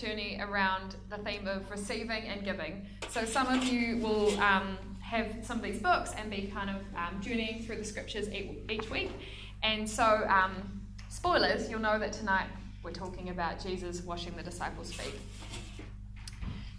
[0.00, 2.86] journey around the theme of receiving and giving.
[3.10, 6.76] So some of you will um, have some of these books and be kind of
[6.96, 9.10] um, journeying through the scriptures each week.
[9.62, 12.46] And so, um, spoilers, you'll know that tonight
[12.82, 15.14] we're talking about Jesus washing the disciples' feet.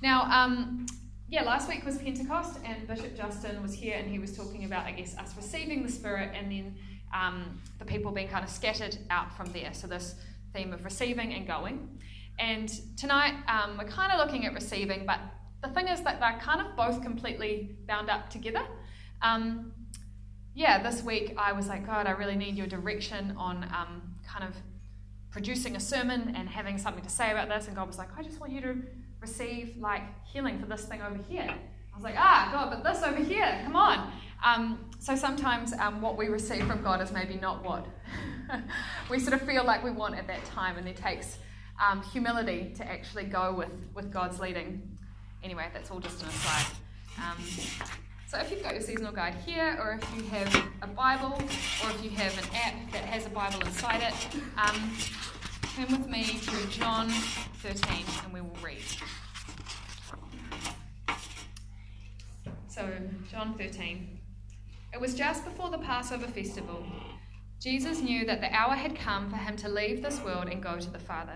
[0.01, 0.85] Now, um,
[1.27, 4.85] yeah, last week was Pentecost, and Bishop Justin was here, and he was talking about,
[4.85, 6.75] I guess, us receiving the Spirit, and then
[7.13, 9.73] um, the people being kind of scattered out from there.
[9.73, 10.15] So this
[10.53, 11.99] theme of receiving and going.
[12.39, 15.19] And tonight um, we're kind of looking at receiving, but
[15.61, 18.65] the thing is that they're kind of both completely bound up together.
[19.21, 19.73] Um,
[20.55, 24.45] yeah, this week I was like, God, I really need your direction on um, kind
[24.45, 24.55] of
[25.31, 27.67] producing a sermon and having something to say about this.
[27.67, 28.75] And God was like, I just want you to
[29.21, 31.47] receive like healing for this thing over here.
[31.49, 34.11] I was like, ah, God, but this over here, come on.
[34.43, 37.85] Um, so sometimes um, what we receive from God is maybe not what
[39.09, 41.37] we sort of feel like we want at that time, and it takes
[41.79, 44.81] um, humility to actually go with, with God's leading.
[45.43, 46.65] Anyway, that's all just an aside.
[47.17, 47.43] Um,
[48.27, 51.89] so if you've got your seasonal guide here, or if you have a Bible, or
[51.89, 54.13] if you have an app that has a Bible inside it,
[54.57, 54.93] um,
[55.75, 58.83] turn with me to John 13 and we will read.
[62.67, 62.87] So,
[63.31, 64.19] John 13.
[64.93, 66.85] It was just before the Passover festival.
[67.59, 70.79] Jesus knew that the hour had come for him to leave this world and go
[70.79, 71.35] to the Father.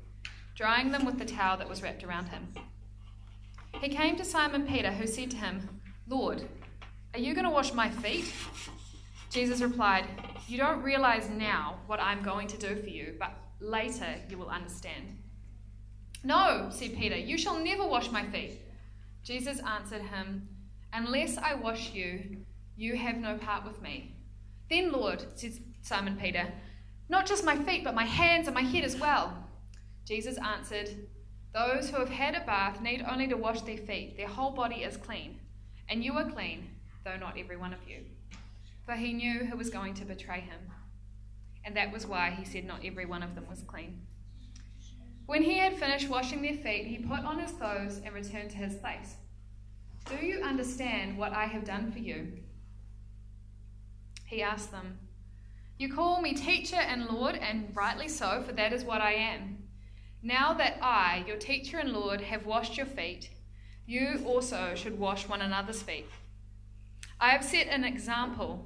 [0.55, 2.47] drying them with the towel that was wrapped around him.
[3.79, 6.43] He came to Simon Peter, who said to him, Lord,
[7.13, 8.31] are you going to wash my feet?
[9.29, 10.05] Jesus replied,
[10.47, 14.49] You don't realize now what I'm going to do for you, but later you will
[14.49, 15.17] understand.
[16.23, 18.61] No, said Peter, you shall never wash my feet.
[19.23, 20.47] Jesus answered him,
[20.93, 22.37] Unless I wash you,
[22.75, 24.15] you have no part with me.
[24.69, 26.51] Then, Lord, said Simon Peter,
[27.09, 29.40] not just my feet, but my hands and my head as well.
[30.05, 30.89] Jesus answered,
[31.53, 34.15] Those who have had a bath need only to wash their feet.
[34.17, 35.39] Their whole body is clean.
[35.89, 36.69] And you are clean,
[37.03, 38.05] though not every one of you.
[38.85, 40.59] For he knew who was going to betray him.
[41.63, 44.01] And that was why he said not every one of them was clean.
[45.25, 48.57] When he had finished washing their feet, he put on his clothes and returned to
[48.57, 49.15] his place.
[50.09, 52.33] Do you understand what I have done for you?
[54.25, 54.97] He asked them,
[55.77, 59.60] You call me teacher and Lord, and rightly so, for that is what I am.
[60.23, 63.29] Now that I, your teacher and Lord, have washed your feet,
[63.87, 66.05] you also should wash one another's feet.
[67.19, 68.65] I have set an example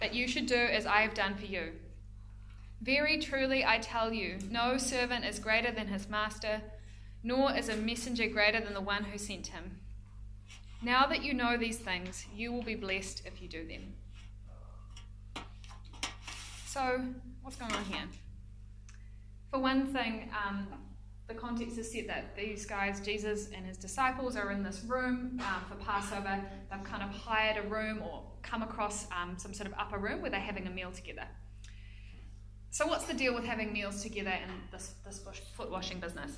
[0.00, 1.72] that you should do as I have done for you.
[2.80, 6.62] Very truly I tell you, no servant is greater than his master,
[7.22, 9.78] nor is a messenger greater than the one who sent him.
[10.82, 13.94] Now that you know these things, you will be blessed if you do them.
[16.66, 17.04] So,
[17.42, 18.08] what's going on here?
[19.50, 20.66] For one thing, um,
[21.32, 25.40] the context is set that these guys, Jesus and his disciples, are in this room
[25.40, 26.40] um, for Passover.
[26.70, 30.20] They've kind of hired a room or come across um, some sort of upper room
[30.20, 31.26] where they're having a meal together.
[32.70, 35.20] So, what's the deal with having meals together in this, this
[35.54, 36.32] foot washing business?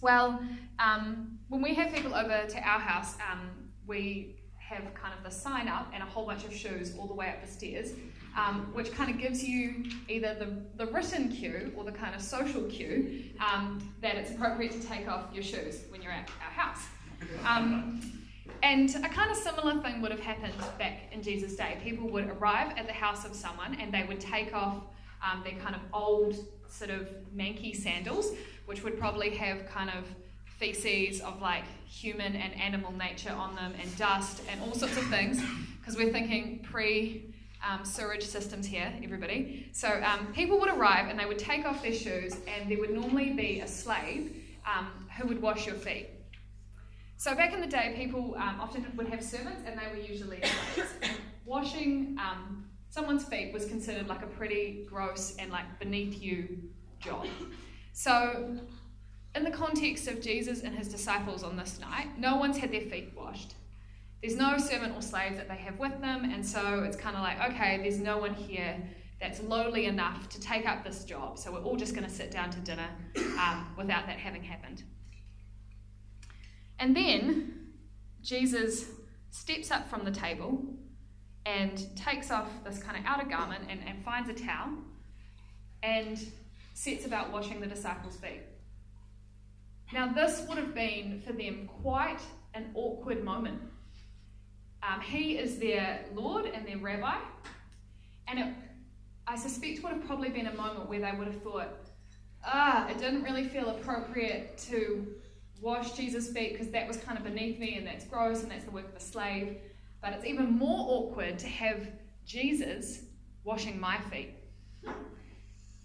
[0.00, 0.42] Well,
[0.78, 4.36] um, when we have people over to our house, um, we
[4.68, 7.28] have kind of the sign up and a whole bunch of shoes all the way
[7.28, 7.92] up the stairs
[8.36, 12.20] um, which kind of gives you either the, the written cue or the kind of
[12.20, 16.50] social cue um, that it's appropriate to take off your shoes when you're at our
[16.50, 16.82] house.
[17.46, 18.00] Um,
[18.62, 21.78] and a kind of similar thing would have happened back in Jesus' day.
[21.82, 24.82] People would arrive at the house of someone and they would take off
[25.22, 26.36] um, their kind of old,
[26.68, 28.32] sort of manky sandals,
[28.66, 30.04] which would probably have kind of
[30.58, 35.04] feces of like human and animal nature on them and dust and all sorts of
[35.06, 35.42] things
[35.78, 37.34] because we're thinking pre
[37.68, 39.68] um, sewage systems here, everybody.
[39.72, 42.90] So um, people would arrive and they would take off their shoes, and there would
[42.90, 44.36] normally be a slave
[44.66, 46.10] um, who would wash your feet.
[47.16, 50.42] So back in the day, people um, often would have servants, and they were usually
[50.74, 50.90] slaves.
[51.46, 56.58] Washing um, someone's feet was considered like a pretty gross and like beneath you
[57.00, 57.26] job.
[57.92, 58.58] So
[59.34, 62.82] in the context of Jesus and his disciples on this night, no one's had their
[62.82, 63.54] feet washed
[64.24, 67.20] there's no servant or slave that they have with them, and so it's kind of
[67.20, 68.74] like, okay, there's no one here
[69.20, 71.38] that's lowly enough to take up this job.
[71.38, 72.88] So we're all just going to sit down to dinner
[73.38, 74.82] um, without that having happened.
[76.78, 77.68] And then
[78.22, 78.86] Jesus
[79.30, 80.58] steps up from the table
[81.44, 84.70] and takes off this kind of outer garment and, and finds a towel
[85.82, 86.18] and
[86.72, 88.40] sets about washing the disciples' feet.
[89.92, 92.20] Now, this would have been for them quite
[92.54, 93.60] an awkward moment.
[94.82, 97.16] Um, he is their Lord and their rabbi,
[98.28, 98.54] and it,
[99.26, 101.68] I suspect would have probably been a moment where they would have thought,
[102.44, 105.06] ah, it didn't really feel appropriate to
[105.60, 108.64] wash Jesus' feet because that was kind of beneath me and that's gross and that's
[108.64, 109.56] the work of a slave.
[110.02, 111.88] But it's even more awkward to have
[112.26, 113.00] Jesus
[113.44, 114.34] washing my feet.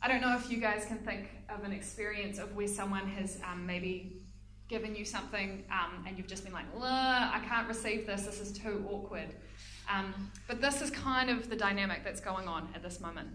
[0.01, 3.40] I don't know if you guys can think of an experience of where someone has
[3.50, 4.22] um, maybe
[4.69, 8.51] given you something um, and you've just been like, I can't receive this, this is
[8.51, 9.36] too awkward.
[9.92, 13.30] Um, but this is kind of the dynamic that's going on at this moment.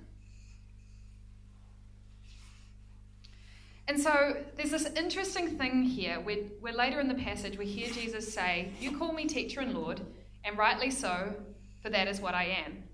[3.87, 7.90] And so there's this interesting thing here where, where later in the passage we hear
[7.90, 10.00] Jesus say, You call me teacher and Lord,
[10.44, 11.34] and rightly so,
[11.82, 12.84] for that is what I am.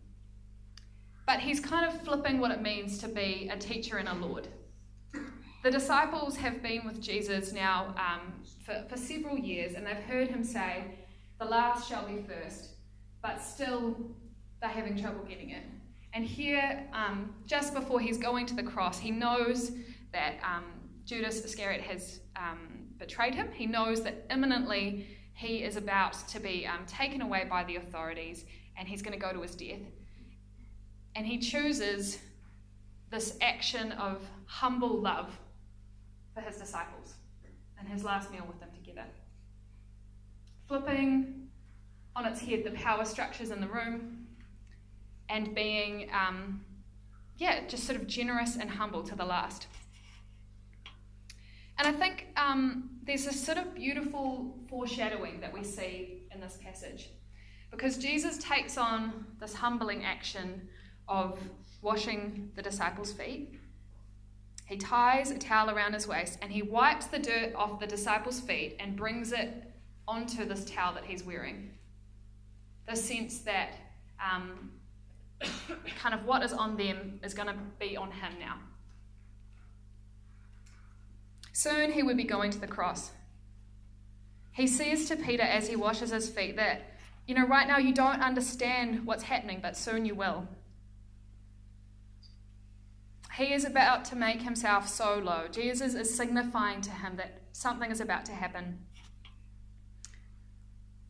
[1.30, 4.48] But he's kind of flipping what it means to be a teacher and a Lord.
[5.62, 8.32] The disciples have been with Jesus now um,
[8.66, 10.82] for, for several years, and they've heard him say,
[11.38, 12.70] The last shall be first,
[13.22, 13.96] but still
[14.60, 15.62] they're having trouble getting it.
[16.14, 19.70] And here, um, just before he's going to the cross, he knows
[20.12, 20.64] that um,
[21.04, 23.50] Judas Iscariot has um, betrayed him.
[23.54, 28.46] He knows that imminently he is about to be um, taken away by the authorities
[28.76, 29.78] and he's going to go to his death.
[31.14, 32.18] And he chooses
[33.10, 35.36] this action of humble love
[36.34, 37.14] for his disciples
[37.78, 39.04] and his last meal with them together.
[40.68, 41.48] Flipping
[42.14, 44.26] on its head the power structures in the room
[45.28, 46.64] and being, um,
[47.36, 49.66] yeah, just sort of generous and humble to the last.
[51.78, 56.58] And I think um, there's a sort of beautiful foreshadowing that we see in this
[56.62, 57.08] passage.
[57.70, 60.68] Because Jesus takes on this humbling action
[61.10, 61.38] of
[61.82, 63.50] washing the disciples' feet.
[64.66, 68.40] He ties a towel around his waist and he wipes the dirt off the disciples'
[68.40, 69.64] feet and brings it
[70.06, 71.70] onto this towel that he's wearing.
[72.88, 73.74] The sense that
[74.20, 74.70] um,
[75.98, 78.58] kind of what is on them is going to be on him now.
[81.52, 83.10] Soon he would be going to the cross.
[84.52, 86.92] He says to Peter as he washes his feet that,
[87.26, 90.46] you know, right now you don't understand what's happening, but soon you will.
[93.36, 95.46] He is about to make himself so low.
[95.50, 98.78] Jesus is signifying to him that something is about to happen.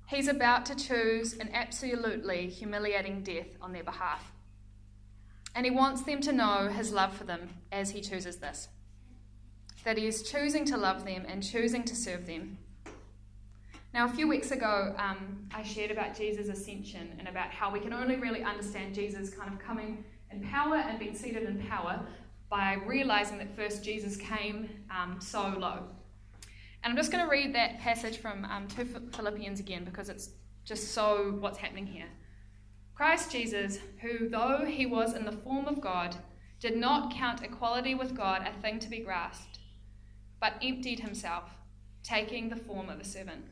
[0.07, 4.33] He's about to choose an absolutely humiliating death on their behalf.
[5.55, 8.69] And he wants them to know his love for them as he chooses this
[9.85, 12.59] that he is choosing to love them and choosing to serve them.
[13.95, 17.81] Now, a few weeks ago, um, I shared about Jesus' ascension and about how we
[17.81, 22.01] can only really understand Jesus kind of coming in power and being seated in power
[22.49, 25.85] by realizing that first Jesus came um, so low.
[26.83, 30.31] And I'm just going to read that passage from um, 2 Philippians again because it's
[30.65, 32.09] just so what's happening here.
[32.95, 36.17] Christ Jesus, who, though he was in the form of God,
[36.59, 39.61] did not count equality with God a thing to be grasped
[40.41, 41.51] but emptied himself,
[42.03, 43.45] taking the form of a servant.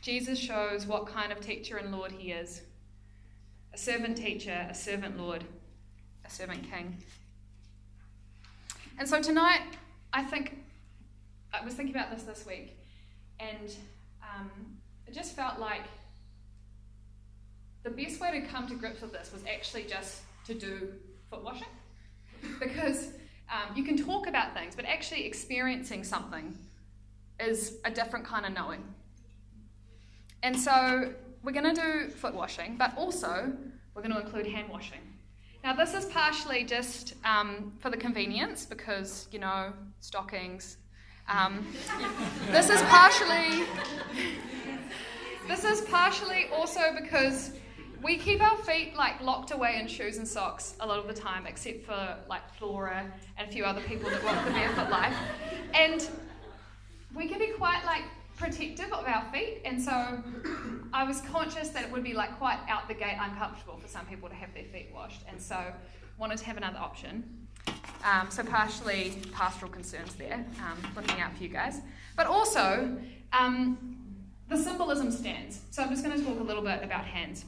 [0.00, 2.62] Jesus shows what kind of teacher and Lord he is
[3.72, 5.44] a servant teacher, a servant Lord,
[6.24, 6.96] a servant king.
[8.98, 9.62] And so tonight,
[10.12, 10.58] I think,
[11.52, 12.76] I was thinking about this this week,
[13.38, 13.74] and
[14.22, 14.50] um,
[15.06, 15.84] it just felt like
[17.84, 20.92] the best way to come to grips with this was actually just to do
[21.30, 21.68] foot washing
[22.60, 23.12] because
[23.50, 26.56] um, you can talk about things, but actually experiencing something
[27.40, 28.82] is a different kind of knowing.
[30.42, 31.12] And so
[31.48, 33.50] we're going to do foot washing, but also
[33.94, 35.00] we're going to include hand washing.
[35.64, 40.76] Now, this is partially just um, for the convenience because, you know, stockings.
[41.26, 41.66] Um,
[42.50, 43.64] this is partially.
[45.46, 47.52] This is partially also because
[48.02, 51.18] we keep our feet like locked away in shoes and socks a lot of the
[51.18, 55.16] time, except for like Flora and a few other people that walk the barefoot life.
[55.72, 56.06] And
[57.14, 58.02] we can be quite like
[58.38, 60.22] protective of our feet, and so
[60.92, 64.06] I was conscious that it would be like quite out the gate uncomfortable for some
[64.06, 65.72] people to have their feet washed, and so
[66.18, 67.24] wanted to have another option.
[68.04, 71.80] Um, so partially pastoral concerns there, um, looking out for you guys,
[72.16, 72.96] but also
[73.32, 73.96] um,
[74.48, 75.60] the symbolism stands.
[75.70, 77.44] So I'm just going to talk a little bit about hands.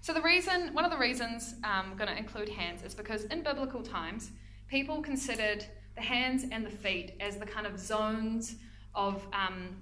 [0.00, 3.42] So, the reason, one of the reasons I'm going to include hands is because in
[3.42, 4.30] biblical times,
[4.68, 5.64] people considered
[5.96, 8.54] the hands and the feet as the kind of zones
[8.96, 9.76] of um,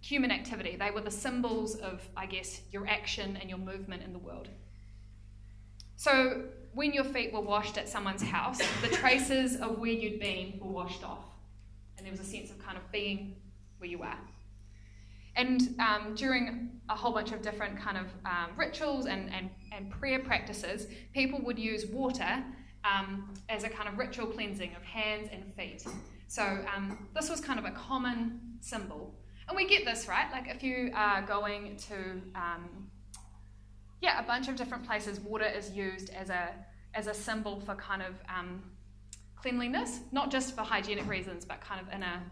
[0.00, 0.76] human activity.
[0.76, 4.48] They were the symbols of, I guess, your action and your movement in the world.
[5.96, 10.58] So, when your feet were washed at someone's house, the traces of where you'd been
[10.58, 11.24] were washed off.
[11.96, 13.36] And there was a sense of kind of being
[13.78, 14.16] where you were.
[15.36, 19.90] And um, during a whole bunch of different kind of um, rituals and, and, and
[19.90, 22.42] prayer practices, people would use water
[22.84, 25.84] um, as a kind of ritual cleansing of hands and feet.
[26.32, 29.14] So um, this was kind of a common symbol.
[29.48, 30.32] And we get this, right?
[30.32, 31.94] Like if you are going to,
[32.34, 32.88] um,
[34.00, 36.54] yeah, a bunch of different places, water is used as a,
[36.94, 38.62] as a symbol for kind of um,
[39.36, 42.22] cleanliness, not just for hygienic reasons, but kind of in a,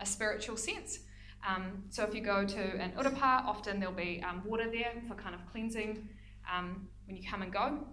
[0.00, 1.00] a spiritual sense.
[1.46, 5.16] Um, so if you go to an urupā, often there'll be um, water there for
[5.16, 6.08] kind of cleansing
[6.50, 7.86] um, when you come and go.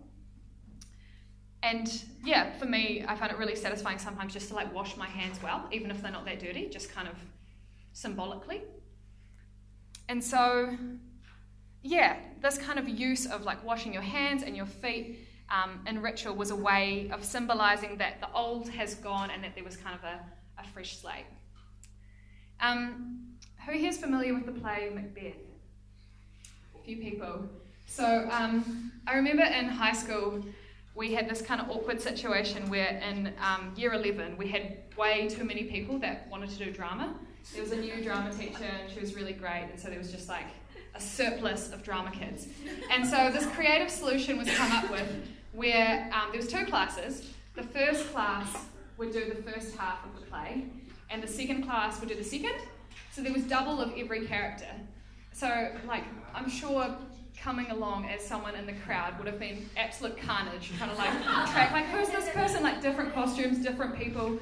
[1.63, 5.07] And yeah, for me, I find it really satisfying sometimes just to like wash my
[5.07, 7.15] hands well, even if they're not that dirty, just kind of
[7.93, 8.61] symbolically.
[10.09, 10.77] And so,
[11.81, 16.01] yeah, this kind of use of like washing your hands and your feet um, in
[16.01, 19.77] ritual was a way of symbolizing that the old has gone and that there was
[19.77, 20.19] kind of a,
[20.59, 21.25] a fresh slate.
[22.59, 25.35] Um, who here is familiar with the play Macbeth?
[26.75, 27.49] A few people.
[27.85, 30.43] So um, I remember in high school,
[30.97, 35.29] we had this kind of awkward situation where in um, year 11, we had way
[35.29, 37.13] too many people that wanted to do drama.
[37.53, 40.11] There was a new drama teacher, and she was really great, and so there was
[40.11, 40.47] just like
[40.95, 42.47] a surplus of drama kids.
[42.91, 45.07] And so this creative solution was come up with
[45.53, 47.29] where um, there was two classes.
[47.53, 48.65] The first class
[48.97, 50.65] would do the first half of the play,
[51.11, 52.55] and the second class would do the second.
[53.11, 54.69] So there was double of every character.
[55.31, 56.97] So, like, I'm sure
[57.47, 61.09] coming along as someone in the crowd would have been absolute carnage, kind of like
[61.53, 62.61] track, like, who's this person?
[62.61, 64.37] Like, different costumes, different people.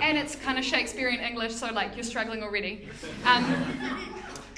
[0.00, 2.88] And it's kind of Shakespearean English, so, like, you're struggling already.
[3.24, 3.44] Um,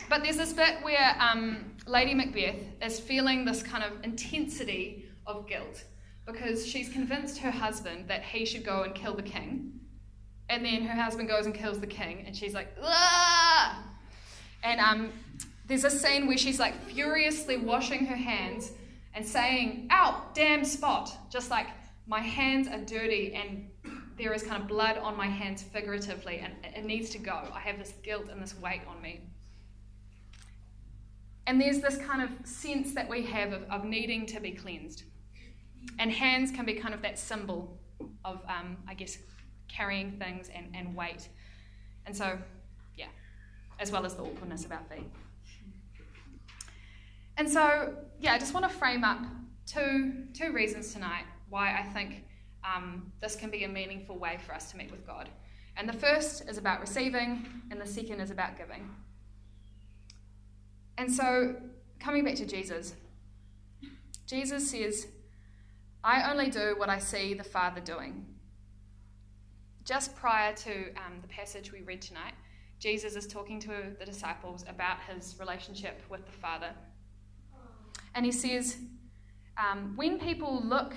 [0.09, 5.47] but there's this bit where um, Lady Macbeth is feeling this kind of intensity of
[5.47, 5.85] guilt
[6.25, 9.78] because she's convinced her husband that he should go and kill the king.
[10.49, 13.85] And then her husband goes and kills the king, and she's like, ah!
[14.62, 15.12] And um,
[15.71, 18.73] there's a scene where she's like furiously washing her hands
[19.15, 21.17] and saying, out, damn spot.
[21.31, 21.69] Just like,
[22.09, 23.71] my hands are dirty and
[24.19, 27.49] there is kind of blood on my hands figuratively, and it needs to go.
[27.55, 29.21] I have this guilt and this weight on me.
[31.47, 35.05] And there's this kind of sense that we have of, of needing to be cleansed.
[36.00, 37.79] And hands can be kind of that symbol
[38.25, 39.19] of, um, I guess,
[39.69, 41.29] carrying things and, and weight.
[42.07, 42.37] And so,
[42.97, 43.07] yeah,
[43.79, 45.07] as well as the awkwardness of about feet.
[47.40, 49.18] And so, yeah, I just want to frame up
[49.64, 52.26] two, two reasons tonight why I think
[52.62, 55.30] um, this can be a meaningful way for us to meet with God.
[55.78, 58.90] And the first is about receiving, and the second is about giving.
[60.99, 61.56] And so,
[61.99, 62.92] coming back to Jesus,
[64.26, 65.06] Jesus says,
[66.04, 68.26] I only do what I see the Father doing.
[69.87, 72.35] Just prior to um, the passage we read tonight,
[72.78, 76.75] Jesus is talking to the disciples about his relationship with the Father.
[78.14, 78.79] And he says,
[79.57, 80.95] um, When people look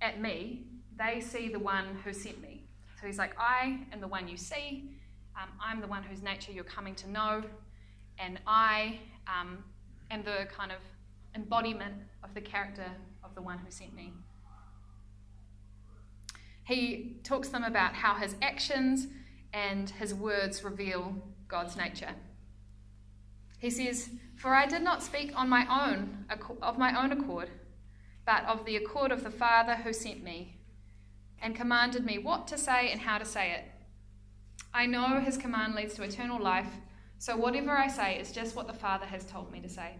[0.00, 0.66] at me,
[0.98, 2.64] they see the one who sent me.
[3.00, 4.90] So he's like, I am the one you see.
[5.40, 7.42] Um, I'm the one whose nature you're coming to know.
[8.18, 9.62] And I um,
[10.10, 10.78] am the kind of
[11.34, 11.94] embodiment
[12.24, 12.90] of the character
[13.22, 14.12] of the one who sent me
[16.66, 19.06] he talks to them about how his actions
[19.52, 21.14] and his words reveal
[21.46, 22.10] God's nature.
[23.58, 26.26] He says, For I did not speak on my own,
[26.62, 27.50] of my own accord,
[28.24, 30.56] but of the accord of the Father who sent me,
[31.40, 33.64] and commanded me what to say and how to say it.
[34.74, 36.68] I know his command leads to eternal life,
[37.18, 39.96] so whatever I say is just what the Father has told me to say.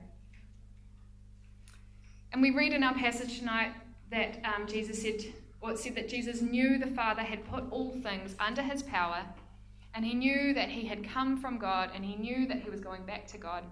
[2.32, 3.72] And we read in our passage tonight
[4.10, 5.24] that um, Jesus said,
[5.60, 9.24] or it said that Jesus knew the Father had put all things under his power,
[9.96, 12.80] and he knew that he had come from God, and he knew that he was
[12.80, 13.64] going back to God.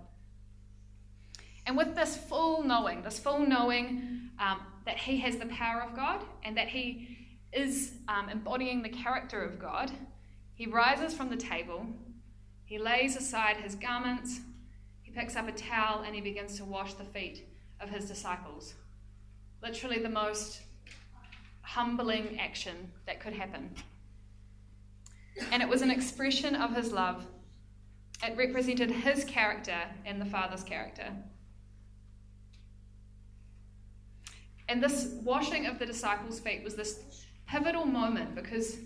[1.66, 5.94] And with this full knowing, this full knowing um, that he has the power of
[5.94, 7.18] God and that he
[7.52, 9.90] is um, embodying the character of God,
[10.54, 11.86] he rises from the table,
[12.64, 14.40] he lays aside his garments,
[15.02, 17.46] he picks up a towel, and he begins to wash the feet
[17.80, 18.74] of his disciples.
[19.62, 20.62] Literally, the most
[21.60, 23.74] humbling action that could happen.
[25.50, 27.26] And it was an expression of his love.
[28.22, 31.12] It represented his character and the Father's character.
[34.68, 38.78] And this washing of the disciples' feet was this pivotal moment because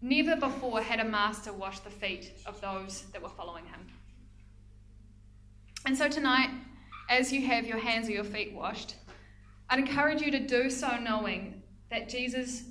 [0.00, 3.86] never before had a master washed the feet of those that were following him.
[5.84, 6.50] And so tonight,
[7.08, 8.96] as you have your hands or your feet washed,
[9.70, 12.64] I'd encourage you to do so knowing that Jesus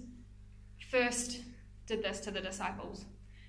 [0.91, 1.41] first
[1.87, 3.05] did this to the disciples.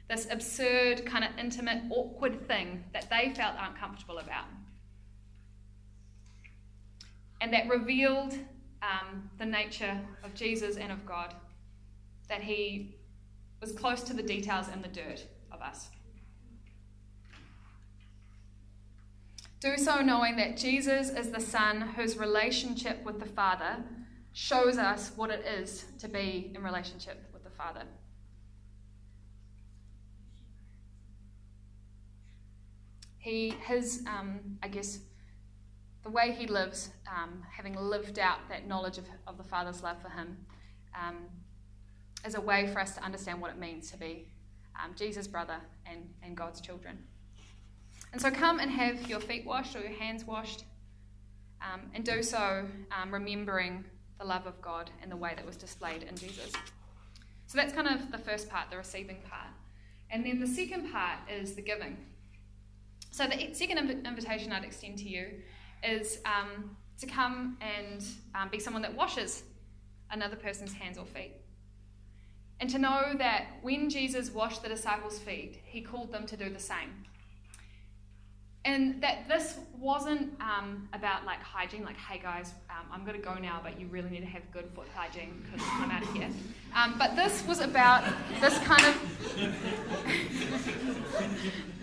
[0.08, 4.44] This absurd, kind of intimate, awkward thing that they felt uncomfortable about.
[7.40, 8.34] And that revealed
[8.82, 11.34] um, the nature of Jesus and of God.
[12.28, 12.96] That he
[13.60, 15.88] was close to the details and the dirt of us.
[19.60, 23.82] Do so knowing that Jesus is the Son whose relationship with the Father
[24.32, 27.82] shows us what it is to be in relationship with the Father.
[33.26, 35.00] He, his, um, I guess,
[36.04, 40.00] the way he lives, um, having lived out that knowledge of, of the Father's love
[40.00, 40.36] for him,
[40.94, 41.16] um,
[42.24, 44.28] is a way for us to understand what it means to be
[44.80, 45.56] um, Jesus' brother
[45.86, 46.98] and, and God's children.
[48.12, 50.62] And so come and have your feet washed or your hands washed,
[51.60, 52.64] um, and do so
[52.96, 53.84] um, remembering
[54.20, 56.52] the love of God and the way that was displayed in Jesus.
[57.48, 59.50] So that's kind of the first part, the receiving part.
[60.12, 61.96] And then the second part is the giving.
[63.16, 65.28] So the second inv- invitation I'd extend to you
[65.82, 68.04] is um, to come and
[68.34, 69.42] um, be someone that washes
[70.10, 71.32] another person's hands or feet.
[72.60, 76.50] And to know that when Jesus washed the disciples' feet, he called them to do
[76.50, 77.06] the same.
[78.66, 83.26] And that this wasn't um, about like hygiene, like, hey guys, um, I'm going to
[83.26, 86.12] go now, but you really need to have good foot hygiene because I'm out of
[86.12, 86.28] here.
[86.74, 88.04] Um, but this was about
[88.42, 88.94] this kind of.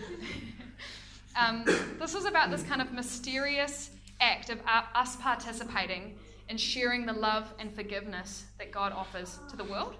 [1.35, 1.65] Um,
[1.99, 3.89] this was about this kind of mysterious
[4.21, 6.17] act of us participating
[6.49, 9.95] in sharing the love and forgiveness that God offers to the world.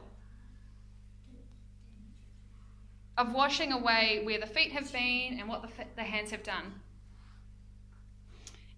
[3.18, 6.74] Of washing away where the feet have been and what the, the hands have done.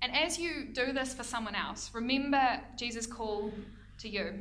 [0.01, 3.51] And as you do this for someone else, remember Jesus' call
[3.99, 4.33] to you.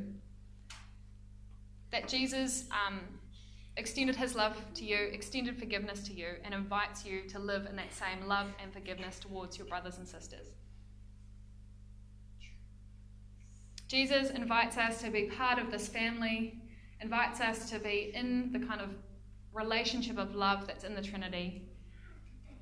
[1.91, 2.99] That Jesus um,
[3.77, 7.75] extended his love to you, extended forgiveness to you, and invites you to live in
[7.75, 10.47] that same love and forgiveness towards your brothers and sisters.
[13.87, 16.59] Jesus invites us to be part of this family,
[17.01, 18.89] invites us to be in the kind of
[19.53, 21.69] relationship of love that's in the Trinity,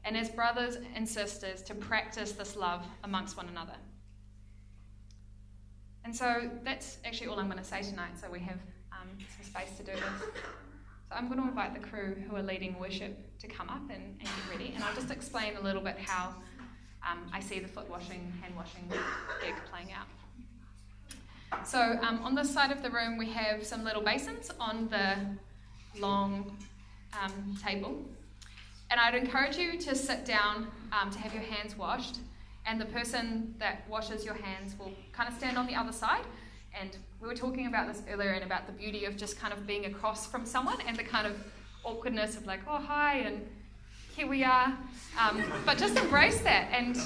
[0.03, 3.75] and as brothers and sisters to practice this love amongst one another.
[6.03, 8.59] And so that's actually all I'm going to say tonight, so we have
[8.91, 10.43] um, some space to do this.
[11.15, 14.21] I'm going to invite the crew who are leading worship to come up and, and
[14.21, 16.33] get ready, and I'll just explain a little bit how
[17.09, 18.89] um, I see the foot washing, hand washing
[19.41, 20.07] gig playing out.
[21.65, 25.17] So um, on this side of the room, we have some little basins on the
[25.99, 26.57] long
[27.21, 28.01] um, table.
[28.89, 32.17] And I'd encourage you to sit down um, to have your hands washed.
[32.65, 36.23] And the person that washes your hands will kind of stand on the other side.
[36.79, 39.67] And we were talking about this earlier and about the beauty of just kind of
[39.67, 41.35] being across from someone and the kind of
[41.83, 43.45] awkwardness of like, oh, hi, and
[44.15, 44.77] here we are.
[45.19, 46.97] Um, but just embrace that and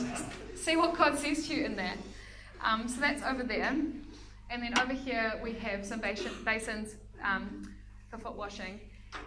[0.55, 1.97] see what God says to you in that.
[2.63, 3.75] Um, so that's over there.
[4.49, 7.73] And then over here we have some basins um,
[8.09, 8.79] for foot washing.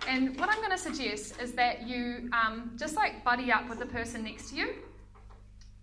[0.07, 3.79] And what I'm going to suggest is that you um, just like buddy up with
[3.79, 4.75] the person next to you,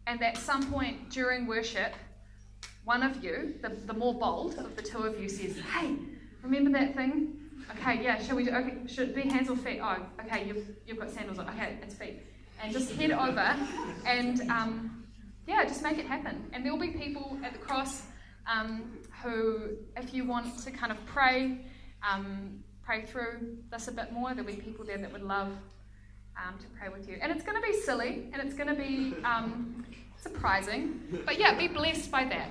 [0.06, 1.93] and at some point during worship,
[2.88, 5.93] one of you, the, the more bold of the two of you, says, Hey,
[6.41, 7.36] remember that thing?
[7.71, 8.52] Okay, yeah, shall we do?
[8.52, 9.82] Okay, should be hands or feet?
[9.84, 11.50] Oh, okay, you've, you've got sandals on.
[11.50, 12.21] Okay, it's feet.
[12.63, 13.56] And just head over
[14.06, 15.04] and, um,
[15.45, 16.50] yeah, just make it happen.
[16.54, 18.04] And there will be people at the cross
[18.50, 21.65] um, who, if you want to kind of pray,
[22.10, 25.50] um, pray through this a bit more, there'll be people there that would love
[26.38, 27.17] um, to pray with you.
[27.21, 31.54] And it's going to be silly and it's going to be um, surprising, but yeah,
[31.54, 32.50] be blessed by that.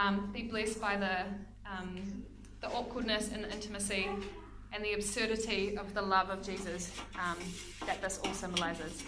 [0.00, 1.24] Um, be blessed by the,
[1.70, 2.24] um,
[2.60, 4.08] the awkwardness and the intimacy
[4.72, 7.36] and the absurdity of the love of Jesus um,
[7.86, 9.02] that this all symbolizes.